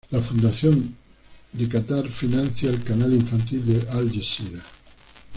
La 0.09 0.19
Fundación 0.19 0.95
de 1.53 1.69
Catar 1.69 2.09
financia 2.11 2.71
el 2.71 2.83
Canal 2.83 3.13
Infantil 3.13 3.63
de 3.63 3.87
Al 3.91 4.11
Jazeera. 4.11 4.63